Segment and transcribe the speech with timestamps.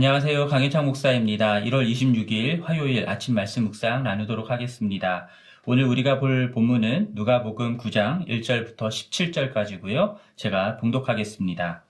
[0.00, 0.46] 안녕하세요.
[0.46, 1.60] 강혜창 목사입니다.
[1.60, 5.28] 1월 26일 화요일 아침 말씀 묵상 나누도록 하겠습니다.
[5.66, 10.14] 오늘 우리가 볼 본문은 누가복음 9장 1절부터 17절까지고요.
[10.36, 11.84] 제가 봉독하겠습니다.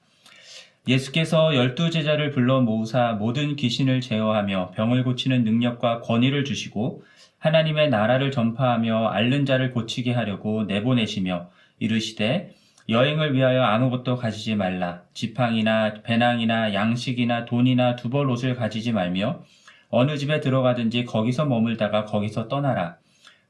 [0.89, 7.05] 예수께서 열두 제자를 불러 모으사 모든 귀신을 제어하며 병을 고치는 능력과 권위를 주시고
[7.39, 11.49] 하나님의 나라를 전파하며 앓는 자를 고치게 하려고 내보내시며
[11.79, 12.57] 이르시되
[12.91, 15.03] 여행을 위하여 아무것도 가지지 말라.
[15.15, 19.45] 지팡이나 배낭이나 양식이나 돈이나 두벌 옷을 가지지 말며
[19.91, 22.97] 어느 집에 들어가든지 거기서 머물다가 거기서 떠나라.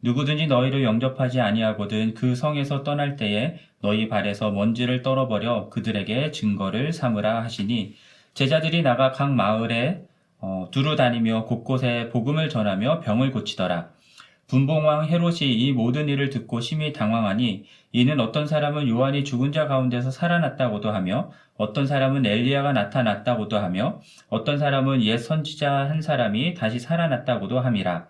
[0.02, 7.42] 누구든지 너희를 영접하지 아니하거든 그 성에서 떠날 때에 너희 발에서 먼지를 떨어버려 그들에게 증거를 삼으라
[7.42, 7.94] 하시니
[8.34, 10.02] 제자들이 나가 각 마을에
[10.38, 13.88] 어, 두루 다니며 곳곳에 복음을 전하며 병을 고치더라.
[14.50, 20.10] 분봉왕 헤롯이 이 모든 일을 듣고 심히 당황하니 이는 어떤 사람은 요한이 죽은 자 가운데서
[20.10, 27.60] 살아났다고도 하며 어떤 사람은 엘리야가 나타났다고도 하며 어떤 사람은 옛 선지자 한 사람이 다시 살아났다고도
[27.60, 28.08] 함이라.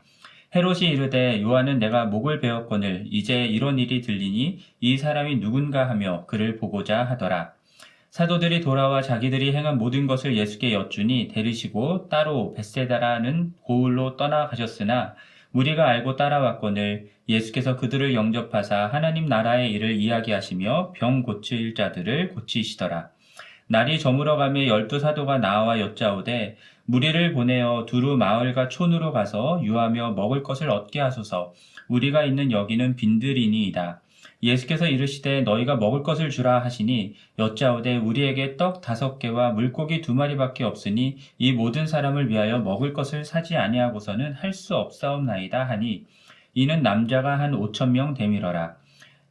[0.57, 6.57] 헤롯이 이르되 요한은 내가 목을 베었거늘 이제 이런 일이 들리니 이 사람이 누군가 하며 그를
[6.57, 7.53] 보고자 하더라.
[8.09, 15.15] 사도들이 돌아와 자기들이 행한 모든 것을 예수께 여쭈니 데리시고 따로 벳세다라는 고을로 떠나가셨으나
[15.53, 23.11] 우리가 알고 따라왔거늘 예수께서 그들을 영접하사 하나님 나라의 일을 이야기하시며 병 고칠 자들을 고치시더라.
[23.67, 30.71] 날이 저물어가며 열두 사도가 나와 여짜오되 무리를 보내어 두루 마을과 촌으로 가서 유하며 먹을 것을
[30.71, 31.53] 얻게 하소서
[31.89, 34.01] 우리가 있는 여기는 빈들이니이다.
[34.43, 40.65] 예수께서 이르시되 너희가 먹을 것을 주라 하시니 여짜오되 우리에게 떡 다섯 개와 물고기 두 마리밖에
[40.65, 46.07] 없으니 이 모든 사람을 위하여 먹을 것을 사지 아니하고서는 할 수 없사옵나이다 하니
[46.55, 48.80] 이는 남자가 한 오천 명 되밀어라.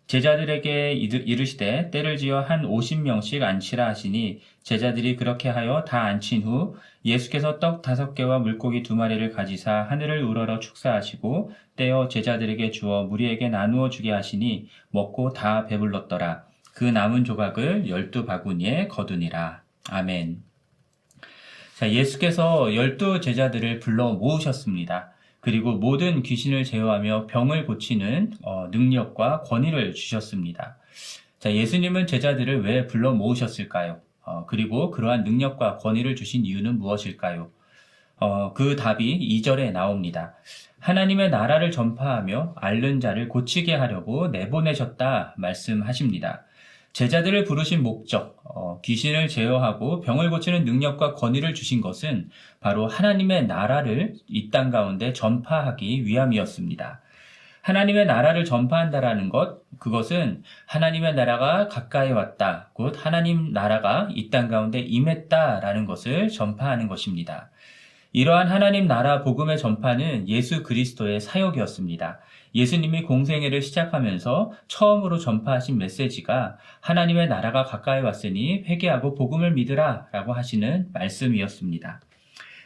[0.10, 6.76] 제자들에게 이르시되 때를 지어 한 오십 명씩 앉히라 하시니 제자들이 그렇게 하여 다 앉힌 후
[7.06, 13.50] 예수께서 떡 다섯 개와 물고기 두 마리를 가지사 하늘을 우러러 축사하시고 떼어 제자들에게 주어 무리에게
[13.50, 16.44] 나누어 주게 하시니 먹고 다 배불렀더라.
[16.74, 19.62] 그 남은 조각을 열두 바구니에 거두니라.
[19.92, 20.42] 아멘.
[21.76, 25.12] 자, 예수께서 열두 제자들을 불러 모으셨습니다.
[25.40, 30.78] 그리고 모든 귀신을 제어하며 병을 고치는 어, 능력과 권위를 주셨습니다.
[31.40, 34.02] 자, 예수님은 제자들을 왜 불러 모으셨을까요?
[34.24, 37.50] 어, 그리고 그러한 능력과 권위를 주신 이유는 무엇일까요?
[38.18, 40.36] 어, 그 답이 2절에 나옵니다.
[40.80, 46.44] 하나님의 나라를 전파하며 앓는 자를 고치게 하려고 내보내셨다 말씀하십니다.
[46.94, 52.30] 제자들을 부르신 목적, 어, 귀신을 제어하고 병을 고치는 능력과 권위를 주신 것은
[52.60, 57.02] 바로 하나님의 나라를 이 땅 가운데 전파하기 위함이었습니다.
[57.62, 64.80] 하나님의 나라를 전파한다라는 것, 그것은 하나님의 나라가 가까이 왔다, 곧 하나님 나라가 이 땅 가운데
[64.80, 67.50] 임했다라는 것을 전파하는 것입니다.
[68.12, 72.20] 이러한 하나님 나라 복음의 전파는 예수 그리스도의 사역이었습니다.
[72.56, 80.88] 예수님이 공생애를 시작하면서 처음으로 전파하신 메시지가 하나님의 나라가 가까이 왔으니 회개하고 복음을 믿으라 라고 하시는
[80.92, 82.02] 말씀이었습니다.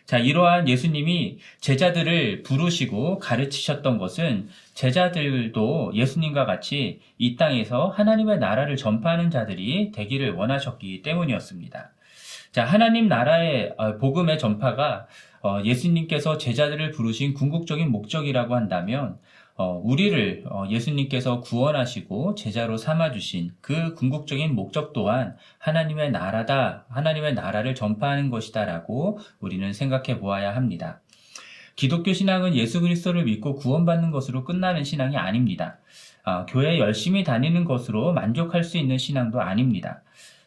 [0.06, 9.30] 자, 이러한 예수님이 제자들을 부르시고 가르치셨던 것은 제자들도 예수님과 같이 이 땅에서 하나님의 나라를 전파하는
[9.30, 11.93] 자들이 되기를 원하셨기 때문이었습니다.
[12.54, 15.08] 자, 하나님 나라의 어, 복음의 전파가
[15.42, 19.18] 어, 예수님께서 제자들을 부르신 궁극적인 목적이라고 한다면
[19.56, 27.74] 어, 우리를 어, 예수님께서 구원하시고 제자로 삼아주신 그 궁극적인 목적 또한 하나님의 나라다, 하나님의 나라를
[27.74, 31.02] 전파하는 것이다라고 우리는 생각해 보아야 합니다.
[31.76, 35.80] 기독교 신앙은 예수 그리스도를 믿고 구원받는 것으로 끝나는 신앙이 아닙니다.
[36.24, 40.03] 어, 교회 열심히 다니는 것으로 만족할 수 있는 신앙도 아닙니다.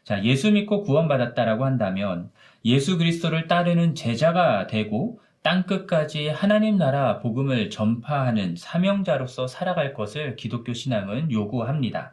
[0.06, 2.30] 자, 예수 믿고 구원받았다라고 한다면
[2.64, 10.72] 예수 그리스도를 따르는 제자가 되고 땅 끝까지 하나님 나라 복음을 전파하는 사명자로서 살아갈 것을 기독교
[10.74, 12.12] 신앙은 요구합니다.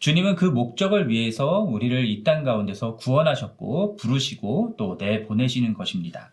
[0.00, 6.32] 주님은 그 목적을 위해서 우리를 이 땅 가운데서 구원하셨고 부르시고 또 내보내시는 것입니다.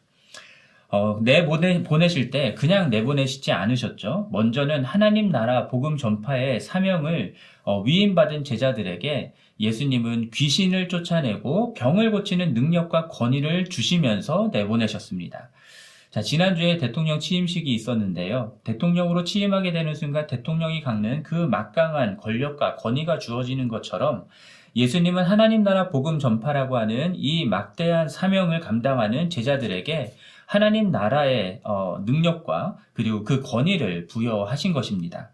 [0.96, 4.30] 어, 내보내, 보내실 때 그냥 내보내시지 않으셨죠.
[4.32, 7.34] 먼저는 하나님 나라 복음 전파의 사명을
[7.64, 15.50] 어, 위임받은 제자들에게 예수님은 귀신을 쫓아내고 병을 고치는 능력과 권위를 주시면서 내보내셨습니다.
[16.12, 18.54] 자, 지난주에 대통령 취임식이 있었는데요.
[18.64, 24.24] 대통령으로 취임하게 되는 순간 대통령이 갖는 그 막강한 권력과 권위가 주어지는 것처럼
[24.78, 30.14] 예수님은 하나님 나라 복음 전파라고 하는 이 막대한 사명을 감당하는 제자들에게
[30.46, 35.32] 하나님 나라의 어, 능력과 그리고 그 권위를 부여하신 것입니다.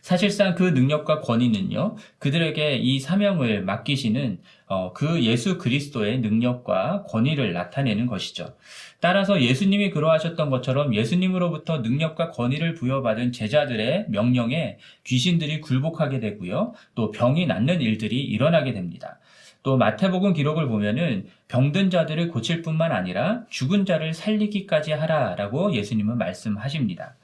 [0.00, 8.06] 사실상 그 능력과 권위는요, 그들에게 이 사명을 맡기시는 어, 그 예수 그리스도의 능력과 권위를 나타내는
[8.06, 8.56] 것이죠.
[9.00, 16.74] 따라서 예수님이 그러하셨던 것처럼 예수님으로부터 능력과 권위를 부여받은 제자들의 명령에 귀신들이 굴복하게 되고요.
[16.94, 19.19] 또 병이 낫는 일들이 일어나게 됩니다.
[19.62, 27.16] 또 마태복음 기록을 보면은 병든 자들을 고칠 뿐만 아니라 죽은 자를 살리기까지 하라라고 예수님은 말씀하십니다.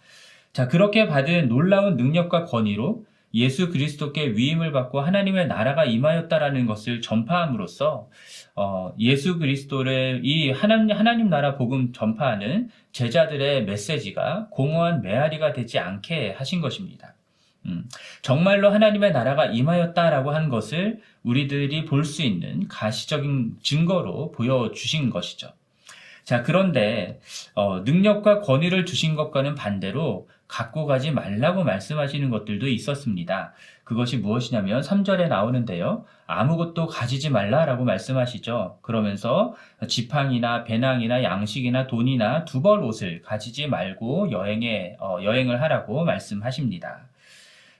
[0.52, 3.04] 자, 그렇게 받은 놀라운 능력과 권위로
[3.34, 8.08] 예수 그리스도께 위임을 받고 하나님의 나라가 임하였다라는 것을 전파함으로써
[8.54, 16.32] 어, 예수 그리스도를 이 하나님, 하나님 나라 복음 전파하는 제자들의 메시지가 공허한 메아리가 되지 않게
[16.38, 17.14] 하신 것입니다.
[17.66, 17.88] 음,
[18.22, 25.52] 정말로 하나님의 나라가 임하였다라고 하는 것을 우리들이 볼 수 있는 가시적인 증거로 보여주신 것이죠.
[26.24, 27.20] 자, 그런데
[27.54, 33.52] 어, 능력과 권위를 주신 것과는 반대로 갖고 가지 말라고 말씀하시는 것들도 있었습니다.
[33.84, 36.04] 그것이 무엇이냐면 3절에 나오는데요.
[36.26, 38.78] 아무것도 가지지 말라라고 말씀하시죠.
[38.82, 39.54] 그러면서
[39.86, 47.06] 지팡이나 배낭이나 양식이나 돈이나 두벌 옷을 가지지 말고 여행에 어, 여행을 하라고 말씀하십니다.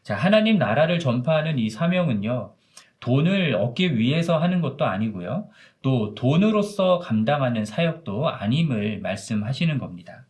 [0.06, 2.52] 자, 하나님 나라를 전파하는 이 사명은요.
[3.00, 5.48] 돈을 얻기 위해서 하는 것도 아니고요.
[5.82, 10.24] 또 돈으로서 감당하는 사역도 아님을 말씀하시는 겁니다.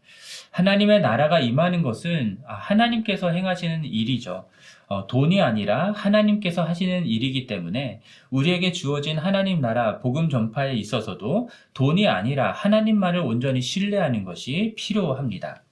[0.51, 4.49] 하나님의 나라가 임하는 것은 아, 하나님께서 행하시는 일이죠.
[4.87, 8.01] 어, 돈이 아니라 하나님께서 하시는 일이기 때문에
[8.31, 15.66] 우리에게 주어진 하나님 나라 복음 전파에 있어서도 돈이 아니라 하나님만을 온전히 신뢰하는 것이 필요합니다.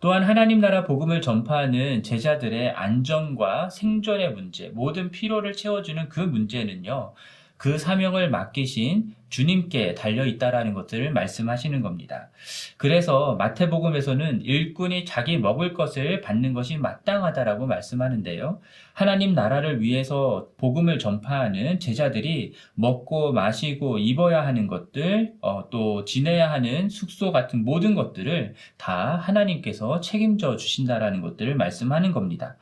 [0.00, 7.12] 또한 하나님 나라 복음을 전파하는 제자들의 안전과 생존의 문제, 모든 필요를 채워주는 그 문제는요,
[7.60, 12.30] 그 사명을 맡기신 주님께 달려 있다라는 것들을 말씀하시는 겁니다.
[12.78, 18.60] 그래서 마태복음에서는 일꾼이 자기 먹을 것을 받는 것이 마땅하다라고 말씀하는데요.
[18.94, 26.88] 하나님 나라를 위해서 복음을 전파하는 제자들이 먹고 마시고 입어야 하는 것들, 어, 또 지내야 하는
[26.88, 32.56] 숙소 같은 모든 것들을 다 하나님께서 책임져 주신다라는 것들을 말씀하는 겁니다.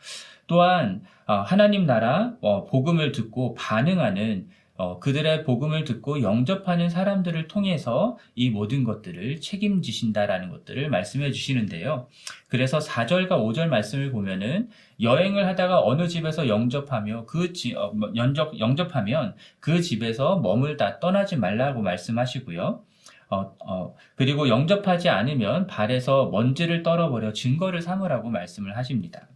[0.49, 4.49] 또한 어, 하나님 나라 어, 복음을 듣고 반응하는
[4.79, 12.07] 어, 그들의 복음을 듣고 영접하는 사람들을 통해서 이 모든 것들을 책임지신다라는 것들을 말씀해 주시는데요.
[12.47, 14.71] 그래서 4절과 5절 말씀을 보면은
[15.03, 21.37] 여행을 하다가 어느 집에서 영접하며 그 지, 어, 뭐, 연접, 영접하면 그 집에서 머물다 떠나지
[21.37, 22.85] 말라고 말씀하시고요.
[23.31, 29.27] 어, 어, 그리고 영접하지 않으면 발에서 먼지를 떨어버려 증거를 삼으라고 말씀을 하십니다.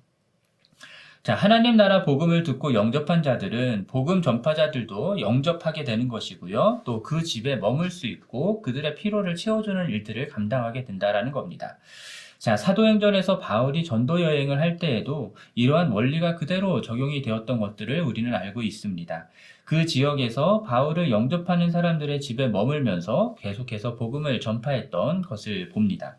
[1.22, 6.82] 자, 하나님 나라 복음을 듣고 영접한 자들은 복음 전파자들도 영접하게 되는 것이고요.
[6.84, 11.78] 또 그 집에 머물 수 있고 그들의 피로를 채워주는 일들을 감당하게 된다라는 겁니다.
[12.38, 18.62] 자, 사도행전에서 바울이 전도 여행을 할 때에도 이러한 원리가 그대로 적용이 되었던 것들을 우리는 알고
[18.62, 19.28] 있습니다.
[19.64, 26.16] 그 지역에서 바울을 영접하는 사람들의 집에 머물면서 계속해서 복음을 전파했던 것을 봅니다.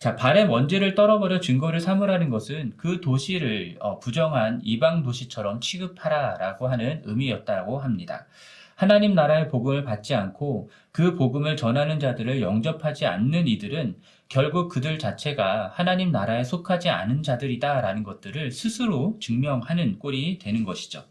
[0.00, 7.02] 자, 발에 먼지를 떨어버려 증거를 삼으라는 것은 그 도시를 어, 부정한 이방 도시처럼 취급하라라고 하는
[7.04, 8.24] 의미였다고 합니다.
[8.76, 13.96] 하나님 나라의 복음을 받지 않고 그 복음을 전하는 자들을 영접하지 않는 이들은
[14.30, 21.04] 결국 그들 자체가 하나님 나라에 속하지 않은 자들이다라는 것들을 스스로 증명하는 꼴이 되는 것이죠.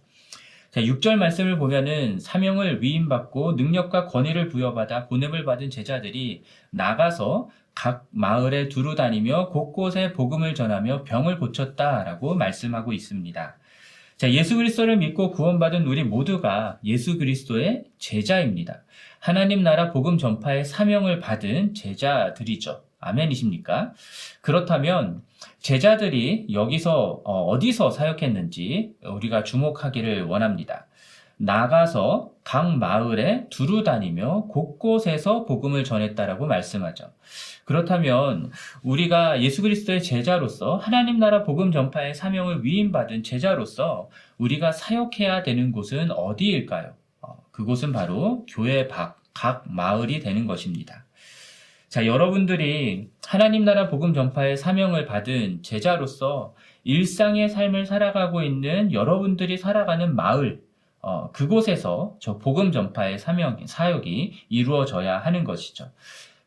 [0.71, 8.70] 자, 6절 말씀을 보면은 사명을 위임받고 능력과 권위를 부여받아 보냄을 받은 제자들이 나가서 각 마을에
[8.70, 13.58] 두루 다니며 곳곳에 복음을 전하며 병을 고쳤다라고 말씀하고 있습니다.
[14.18, 18.84] 자, 예수 그리스도를 믿고 구원받은 우리 모두가 예수 그리스도의 제자입니다.
[19.20, 22.84] 하나님 나라 복음 전파의 사명을 받은 제자들이죠.
[23.00, 23.94] 아멘이십니까?
[24.42, 25.22] 그렇다면
[25.60, 30.88] 제자들이 여기서 어, 어디서 사역했는지 우리가 주목하기를 원합니다.
[31.39, 37.12] 나가서 각 마을에 두루 다니며 곳곳에서 복음을 전했다라고 말씀하죠.
[37.63, 38.51] 그렇다면
[38.84, 46.12] 우리가 예수 그리스도의 제자로서 하나님 나라 복음 전파의 사명을 위임받은 제자로서 우리가 사역해야 되는 곳은
[46.12, 46.93] 어디일까요?
[47.22, 51.05] 어, 그곳은 바로 교회 밖, 각 마을이 되는 것입니다.
[51.88, 56.53] 자, 여러분들이 하나님 나라 복음 전파의 사명을 받은 제자로서
[56.84, 60.62] 일상의 삶을 살아가고 있는 여러분들이 살아가는 마을,
[61.01, 65.91] 어, 그곳에서 저 복음 전파의 사명, 사역이 이루어져야 하는 것이죠.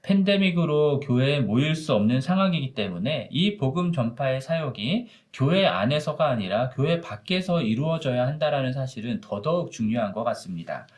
[0.03, 7.01] 팬데믹으로 교회에 모일 수 없는 상황이기 때문에 이 복음 전파의 사역이 교회 안에서가 아니라 교회
[7.01, 10.89] 밖에서 이루어져야 한다라는 사실은 더더욱 중요한 것 같습니다.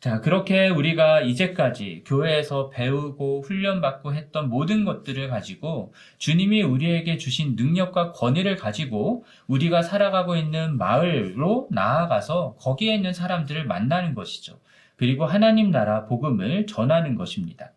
[0.00, 8.12] 자, 그렇게 우리가 이제까지 교회에서 배우고 훈련받고 했던 모든 것들을 가지고 주님이 우리에게 주신 능력과
[8.12, 14.60] 권위를 가지고 우리가 살아가고 있는 마을로 나아가서 거기에 있는 사람들을 만나는 것이죠.
[14.94, 17.72] 그리고 하나님 나라 복음을 전하는 것입니다.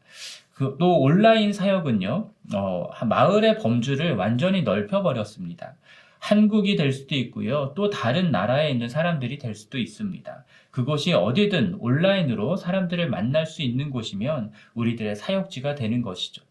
[0.54, 5.74] 그, 또 온라인 사역은요, 어, 마을의 범주를 완전히 넓혀버렸습니다.
[6.22, 7.74] 한국이 될 수도 있고요.
[7.76, 10.46] 또 다른 나라에 있는 사람들이 될 수도 있습니다.
[10.70, 16.44] 그곳이 어디든 온라인으로 사람들을 만날 수 있는 곳이면 우리들의 사역지가 되는 것이죠.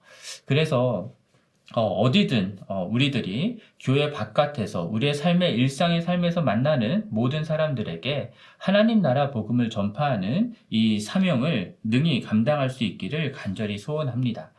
[0.45, 1.12] 그래서
[1.73, 9.31] 어, 디든 어, 우리들이 교회 바깥에서 우리의 삶의 일상의 삶에서 만나는 모든 사람들에게 하나님 나라
[9.31, 14.50] 복음을 전파하는 이 사명을 능히 감당할 수 있기를 간절히 소원합니다.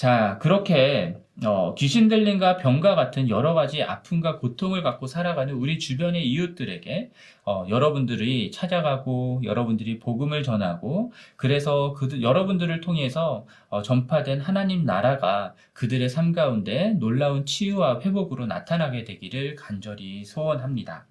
[0.00, 6.26] 자, 그렇게 어, 귀신 들림과 병과 같은 여러 가지 아픔과 고통을 갖고 살아가는 우리 주변의
[6.26, 7.10] 이웃들에게
[7.44, 16.08] 어, 여러분들이 찾아가고 여러분들이 복음을 전하고 그래서 그 여러분들을 통해서 어, 전파된 하나님 나라가 그들의
[16.08, 21.04] 삶 가운데 놀라운 치유와 회복으로 나타나게 되기를 간절히 소원합니다.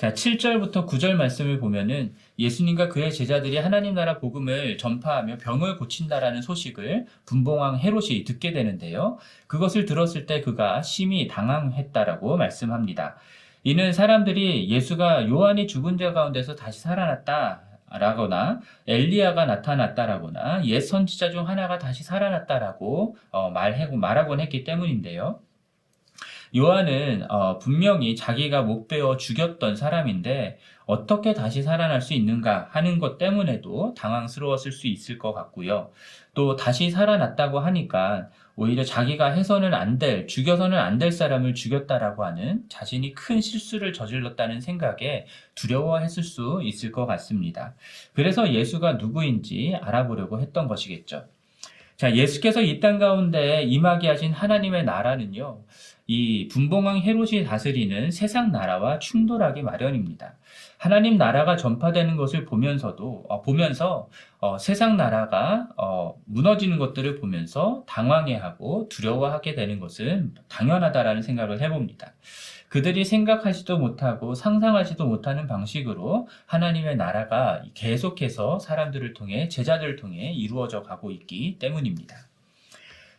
[0.00, 7.04] 자, 7절부터 9절 말씀을 보면은 예수님과 그의 제자들이 하나님 나라 복음을 전파하며 병을 고친다라는 소식을
[7.26, 9.18] 분봉왕 헤롯이 듣게 되는데요.
[9.46, 13.16] 그것을 들었을 때 그가 심히 당황했다라고 말씀합니다.
[13.62, 21.46] 이는 사람들이 예수가 요한이 죽은 자 가운데서 다시 살아났다 라거나 엘리야가 나타났다라거나 옛 선지자 중
[21.46, 25.40] 하나가 다시 살아났다라고 어, 말하고 말하곤 했기 때문인데요.
[26.56, 33.18] 요한은 어, 분명히 자기가 못 베어 죽였던 사람인데 어떻게 다시 살아날 수 있는가 하는 것
[33.18, 35.90] 때문에도 당황스러웠을 수 있을 것 같고요.
[36.34, 42.64] 또 다시 살아났다고 하니까 오히려 자기가 해서는 안 될, 죽여서는 안 될 사람을 죽였다라고 하는
[42.68, 47.74] 자신이 큰 실수를 저질렀다는 생각에 두려워했을 수 있을 것 같습니다.
[48.12, 51.26] 그래서 예수가 누구인지 알아보려고 했던 것이겠죠.
[51.96, 55.60] 자, 예수께서 이 땅 가운데 임하게 하신 하나님의 나라는요,
[56.12, 60.34] 이 분봉왕 헤롯이 다스리는 세상 나라와 충돌하기 마련입니다.
[60.76, 64.08] 하나님 나라가 전파되는 것을 보면서도 어, 보면서
[64.40, 72.12] 어, 세상 나라가 어, 무너지는 것들을 보면서 당황해하고 두려워하게 되는 것은 당연하다라는 생각을 해봅니다.
[72.70, 81.12] 그들이 생각하지도 못하고 상상하지도 못하는 방식으로 하나님의 나라가 계속해서 사람들을 통해 제자들을 통해 이루어져 가고
[81.12, 82.29] 있기 때문입니다.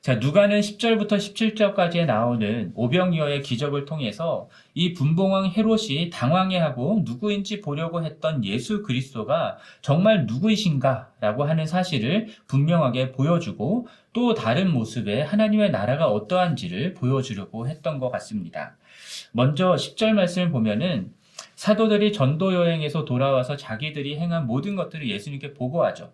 [0.01, 8.43] 자, 누가는 10절부터 17절까지에 나오는 오병이어의 기적을 통해서 이 분봉왕 헤롯이 당황해하고 누구인지 보려고 했던
[8.43, 17.67] 예수 그리스도가 정말 누구이신가라고 하는 사실을 분명하게 보여주고 또 다른 모습의 하나님의 나라가 어떠한지를 보여주려고
[17.67, 18.75] 했던 것 같습니다.
[19.31, 21.13] 먼저 10절 말씀을 보면은
[21.53, 26.11] 사도들이 전도 여행에서 돌아와서 자기들이 행한 모든 것들을 예수님께 보고하죠.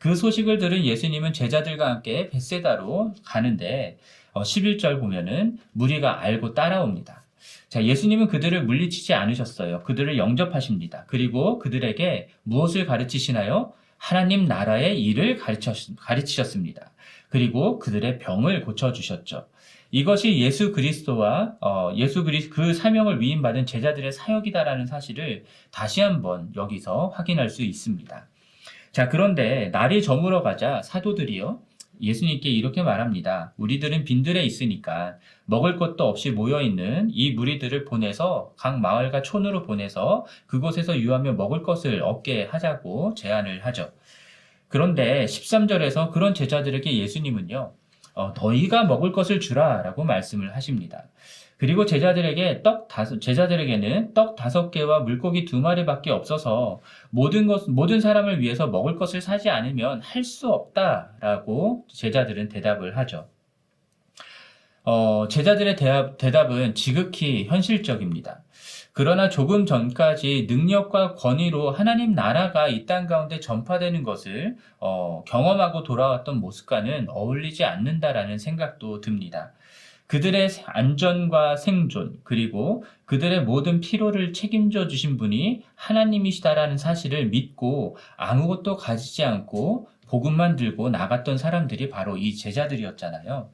[0.00, 3.98] 그 소식을 들은 예수님은 제자들과 함께 벳세다로 가는데
[4.32, 7.22] 11절 어, 보면은 무리가 알고 따라옵니다.
[7.68, 9.82] 자, 예수님은 그들을 물리치지 않으셨어요.
[9.82, 11.04] 그들을 영접하십니다.
[11.06, 13.74] 그리고 그들에게 무엇을 가르치시나요?
[13.98, 16.92] 하나님 나라의 일을 가르치셨습니다.
[17.28, 19.48] 그리고 그들의 병을 고쳐주셨죠.
[19.90, 27.08] 이것이 예수 그리스도와 어, 예수 그리스 그 사명을 위임받은 제자들의 사역이다라는 사실을 다시 한번 여기서
[27.08, 28.29] 확인할 수 있습니다.
[28.92, 31.60] 자, 그런데 날이 저물어 가자 사도들이요.
[32.02, 33.52] 예수님께 이렇게 말합니다.
[33.56, 40.24] 우리들은 빈들에 있으니까 먹을 것도 없이 모여 있는 이 무리들을 보내서 각 마을과 촌으로 보내서
[40.46, 43.92] 그곳에서 유하며 먹을 것을 얻게 하자고 제안을 하죠.
[44.68, 47.72] 그런데 13절에서 그런 제자들에게 예수님은요,
[48.14, 51.04] 어, 너희가 먹을 것을 주라 라고 말씀을 하십니다.
[51.60, 58.00] 그리고 제자들에게 떡 다섯, 제자들에게는 떡 다섯 개와 물고기 두 마리밖에 없어서 모든 것, 모든
[58.00, 63.28] 사람을 위해서 먹을 것을 사지 않으면 할 수 없다라고 제자들은 대답을 하죠.
[64.84, 68.42] 어, 제자들의 대답, 대답은 지극히 현실적입니다.
[68.92, 76.40] 그러나 조금 전까지 능력과 권위로 하나님 나라가 이 땅 가운데 전파되는 것을 어, 경험하고 돌아왔던
[76.40, 79.52] 모습과는 어울리지 않는다라는 생각도 듭니다.
[80.10, 89.22] 그들의 안전과 생존, 그리고 그들의 모든 피로를 책임져 주신 분이 하나님이시다라는 사실을 믿고 아무것도 가지지
[89.22, 93.50] 않고 복음만 들고 나갔던 사람들이 바로 이 제자들이었잖아요.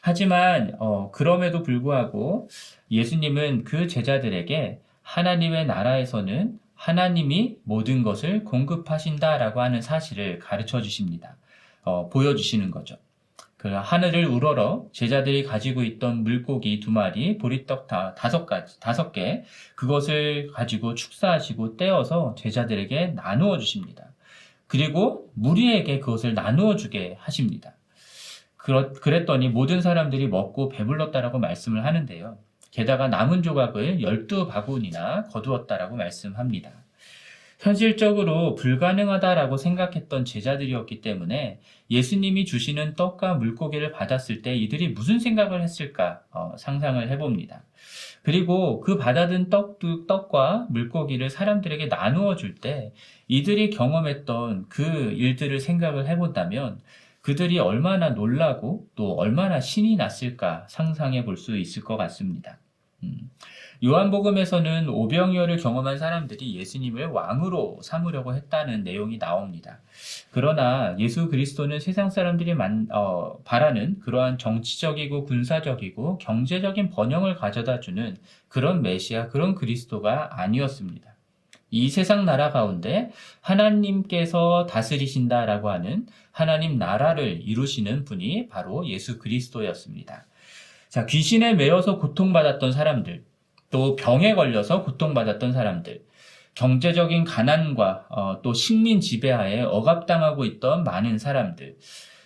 [0.00, 2.48] 하지만 어, 그럼에도 불구하고
[2.90, 11.36] 예수님은 그 제자들에게 하나님의 나라에서는 하나님이 모든 것을 공급하신다라고 하는 사실을 가르쳐 주십니다.
[11.82, 12.96] 어, 보여주시는 거죠.
[13.64, 19.42] 그 하늘을 우러러 제자들이 가지고 있던 물고기 두 마리, 보리떡 다, 다섯 가지, 다섯 개,
[19.74, 24.12] 그것을 가지고 축사하시고 떼어서 제자들에게 나누어 주십니다.
[24.66, 27.72] 그리고 무리에게 그것을 나누어 주게 하십니다.
[29.00, 32.36] 그랬더니 모든 사람들이 먹고 배불렀다라고 말씀을 하는데요.
[32.70, 36.83] 게다가 남은 조각을 12바구니나 거두었다라고 말씀합니다.
[37.64, 46.20] 현실적으로 불가능하다라고 생각했던 제자들이었기 때문에 예수님이 주시는 떡과 물고기를 받았을 때 이들이 무슨 생각을 했을까
[46.30, 47.64] 어, 상상을 해봅니다.
[48.22, 52.92] 그리고 그 받아든 떡, 떡과 물고기를 사람들에게 나누어 줄 때
[53.28, 56.80] 이들이 경험했던 그 일들을 생각을 해본다면
[57.22, 62.58] 그들이 얼마나 놀라고 또 얼마나 신이 났을까 상상해 볼 수 있을 것 같습니다.
[63.02, 63.30] 음.
[63.82, 69.80] 요한복음에서는 오병이어를 경험한 사람들이 예수님을 왕으로 삼으려고 했다는 내용이 나옵니다.
[70.30, 78.16] 그러나 예수 그리스도는 세상 사람들이 만, 어, 바라는 그러한 정치적이고 군사적이고 경제적인 번영을 가져다 주는
[78.48, 81.14] 그런 메시아, 그런 그리스도가 아니었습니다.
[81.70, 90.26] 이 세상 나라 가운데 하나님께서 다스리신다라고 하는 하나님 나라를 이루시는 분이 바로 예수 그리스도였습니다.
[90.88, 93.24] 자, 귀신에 매여서 고통받았던 사람들,
[93.74, 96.04] 또 병에 걸려서 고통받았던 사람들,
[96.54, 101.74] 경제적인 가난과 어, 또 식민 지배하에 억압당하고 있던 많은 사람들,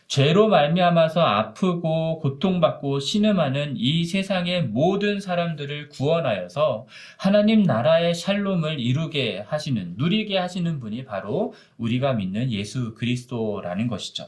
[0.09, 6.87] 죄로 말미암아서 아프고 고통받고 신음하는 이 세상의 모든 사람들을 구원하여서
[7.17, 14.27] 하나님 나라의 샬롬을 이루게 하시는 누리게 하시는 분이 바로 우리가 믿는 예수 그리스도라는 것이죠.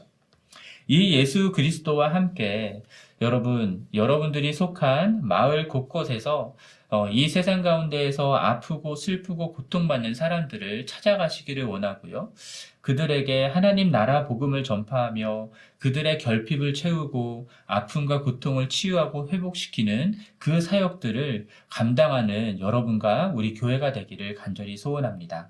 [0.87, 2.81] 이 예수 그리스도와 함께
[3.21, 6.55] 여러분, 여러분들이 속한 마을 곳곳에서
[6.93, 12.33] 어, 이 세상 가운데에서 아프고 슬프고 고통받는 사람들을 찾아가시기를 원하고요.
[12.81, 22.59] 그들에게 하나님 나라 복음을 전파하며 그들의 결핍을 채우고 아픔과 고통을 치유하고 회복시키는 그 사역들을 감당하는
[22.59, 25.49] 여러분과 우리 교회가 되기를 간절히 소원합니다.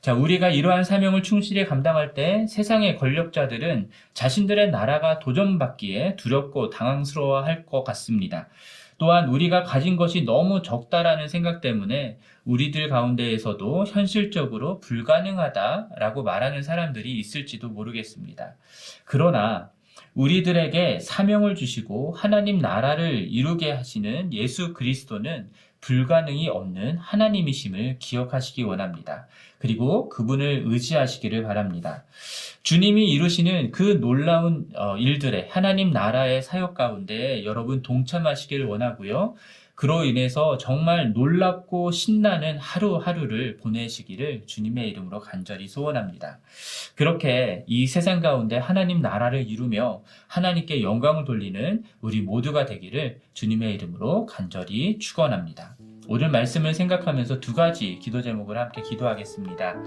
[0.00, 7.66] 자, 우리가 이러한 사명을 충실히 감당할 때 세상의 권력자들은 자신들의 나라가 도전받기에 두렵고 당황스러워 할
[7.66, 8.48] 것 같습니다.
[9.02, 17.68] 또한 우리가 가진 것이 너무 적다라는 생각 때문에 우리들 가운데에서도 현실적으로 불가능하다라고 말하는 사람들이 있을지도
[17.68, 18.54] 모르겠습니다.
[19.04, 19.72] 그러나
[20.14, 25.50] 우리들에게 사명을 주시고 하나님 나라를 이루게 하시는 예수 그리스도는
[25.82, 29.26] 불가능이 없는 하나님이심을 기억하시기 원합니다.
[29.58, 32.04] 그리고 그분을 의지하시기를 바랍니다.
[32.62, 39.34] 주님이 이루시는 그 놀라운 어, 일들의 하나님 나라의 사역 가운데 여러분 동참하시기를 원하고요.
[39.82, 46.38] 그로 인해서 정말 놀랍고 신나는 하루하루를 보내시기를 주님의 이름으로 간절히 소원합니다.
[46.94, 54.26] 그렇게 이 세상 가운데 하나님 나라를 이루며 하나님께 영광을 돌리는 우리 모두가 되기를 주님의 이름으로
[54.26, 55.74] 간절히 축원합니다.
[56.06, 59.82] 오늘 말씀을 생각하면서 두 가지 기도 제목을 함께 기도하겠습니다.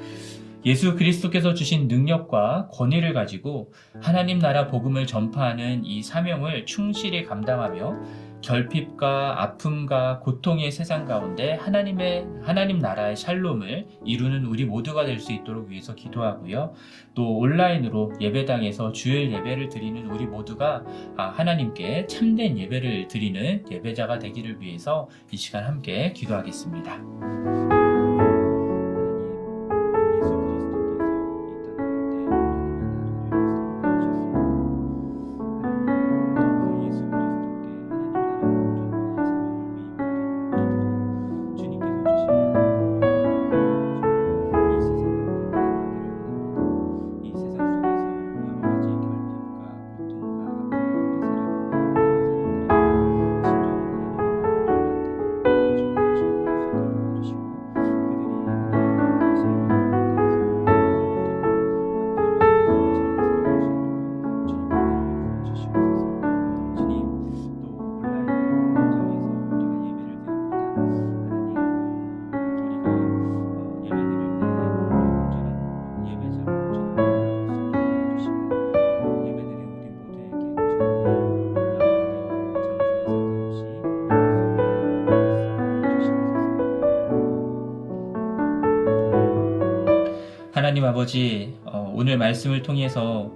[0.66, 9.42] 예수 그리스도께서 주신 능력과 권위를 가지고 하나님 나라 복음을 전파하는 이 사명을 충실히 감당하며 결핍과
[9.42, 15.96] 아픔과 고통의 세상 가운데 하나님의 하나님 나라의 샬롬을 이루는 우리 모두가 될 수 있도록 위해서
[15.96, 16.74] 기도하고요.
[17.16, 20.84] 또 온라인으로 예배당에서 주일 예배를 드리는 우리 모두가
[21.18, 27.85] 아, 하나님께 참된 예배를 드리는 예배자가 되기를 위해서 이 시간 함께 기도하겠습니다.
[90.76, 93.34] 하나님 아버지, 어, 오늘 말씀을 통해서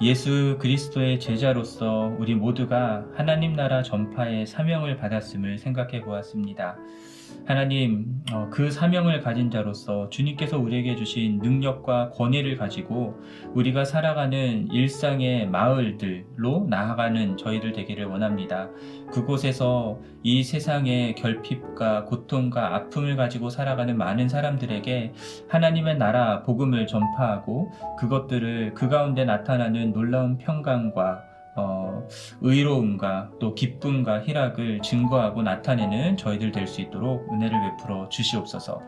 [0.00, 6.78] 예수 그리스도의 제자로서 우리 모두가 하나님 나라 전파의 사명을 받았음을 생각해 보았습니다.
[7.46, 13.18] 하나님, 어, 그 사명을 가진 자로서 주님께서 우리에게 주신 능력과 권위를 가지고
[13.54, 18.68] 우리가 살아가는 일상의 마을들로 나아가는 저희들 되기를 원합니다.
[19.10, 25.12] 그곳에서 이 세상의 결핍과 고통과 아픔을 가지고 살아가는 많은 사람들에게
[25.48, 31.87] 하나님의 나라 복음을 전파하고 그것들을 그 가운데 나타나는 놀라운 평강과 어,
[32.40, 38.80] 의로움과 또 기쁨과 희락을 증거하고 나타내는 저희들 될 수 있도록 은혜를 베풀어 주시옵소서.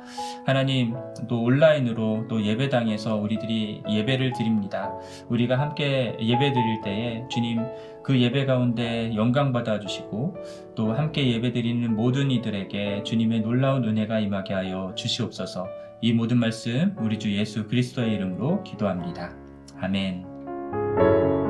[0.46, 0.94] 하나님,
[1.28, 4.92] 또 온라인으로 또 예배당에서 우리들이 예배를 드립니다.
[5.28, 7.64] 우리가 함께 예배 드릴 때에 주님
[8.04, 10.36] 그 예배 가운데 영광 받아 주시고
[10.74, 15.66] 또 함께 예배 드리는 모든 이들에게 주님의 놀라운 은혜가 임하게 하여 주시옵소서.
[16.02, 19.34] 이 모든 말씀 우리 주 예수 그리스도의 이름으로 기도합니다.
[19.80, 21.49] 아멘.